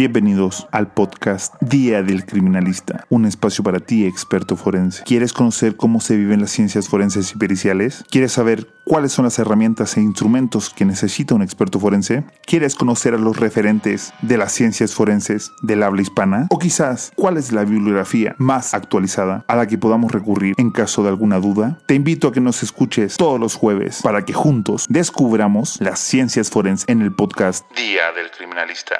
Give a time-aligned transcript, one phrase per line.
[0.00, 5.02] Bienvenidos al podcast Día del Criminalista, un espacio para ti, experto forense.
[5.02, 8.02] ¿Quieres conocer cómo se viven las ciencias forenses y periciales?
[8.10, 12.24] ¿Quieres saber cuáles son las herramientas e instrumentos que necesita un experto forense?
[12.46, 16.46] ¿Quieres conocer a los referentes de las ciencias forenses del habla hispana?
[16.48, 21.02] ¿O quizás cuál es la bibliografía más actualizada a la que podamos recurrir en caso
[21.02, 21.78] de alguna duda?
[21.84, 26.48] Te invito a que nos escuches todos los jueves para que juntos descubramos las ciencias
[26.48, 28.96] forenses en el podcast Día del Criminalista.